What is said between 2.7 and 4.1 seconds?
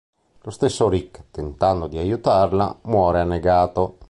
muore annegato.